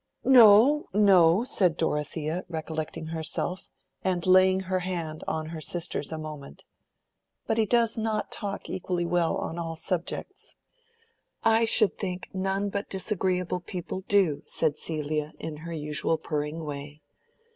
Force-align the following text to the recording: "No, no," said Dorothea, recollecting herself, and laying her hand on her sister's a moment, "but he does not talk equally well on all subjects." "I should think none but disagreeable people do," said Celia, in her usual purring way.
"No, 0.25 0.87
no," 0.95 1.43
said 1.43 1.77
Dorothea, 1.77 2.43
recollecting 2.49 3.05
herself, 3.05 3.69
and 4.03 4.25
laying 4.25 4.61
her 4.61 4.79
hand 4.79 5.23
on 5.27 5.49
her 5.49 5.61
sister's 5.61 6.11
a 6.11 6.17
moment, 6.17 6.63
"but 7.45 7.59
he 7.59 7.67
does 7.67 7.99
not 7.99 8.31
talk 8.31 8.67
equally 8.67 9.05
well 9.05 9.37
on 9.37 9.59
all 9.59 9.75
subjects." 9.75 10.55
"I 11.43 11.65
should 11.65 11.99
think 11.99 12.31
none 12.33 12.69
but 12.69 12.89
disagreeable 12.89 13.59
people 13.59 14.01
do," 14.07 14.41
said 14.47 14.75
Celia, 14.75 15.33
in 15.37 15.57
her 15.57 15.71
usual 15.71 16.17
purring 16.17 16.65
way. 16.65 17.03